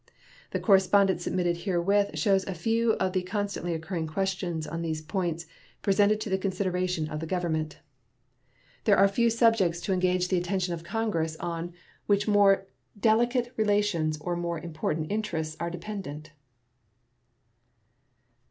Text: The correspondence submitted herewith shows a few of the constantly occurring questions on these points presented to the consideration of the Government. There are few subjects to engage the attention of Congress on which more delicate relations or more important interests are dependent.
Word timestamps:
The 0.49 0.59
correspondence 0.59 1.23
submitted 1.23 1.57
herewith 1.57 2.17
shows 2.17 2.43
a 2.47 2.55
few 2.55 2.93
of 2.93 3.13
the 3.13 3.21
constantly 3.21 3.75
occurring 3.75 4.07
questions 4.07 4.65
on 4.65 4.81
these 4.81 5.03
points 5.03 5.45
presented 5.83 6.19
to 6.21 6.29
the 6.31 6.39
consideration 6.39 7.07
of 7.07 7.19
the 7.19 7.27
Government. 7.27 7.77
There 8.85 8.97
are 8.97 9.07
few 9.07 9.29
subjects 9.29 9.79
to 9.81 9.93
engage 9.93 10.29
the 10.29 10.39
attention 10.39 10.73
of 10.73 10.83
Congress 10.83 11.35
on 11.35 11.73
which 12.07 12.27
more 12.27 12.65
delicate 12.99 13.53
relations 13.57 14.17
or 14.19 14.35
more 14.35 14.57
important 14.59 15.11
interests 15.11 15.55
are 15.59 15.69
dependent. 15.69 16.31